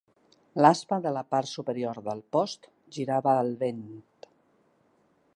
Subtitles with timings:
[0.65, 2.65] L'aspa de la part superior del post
[2.97, 3.85] girava al vent.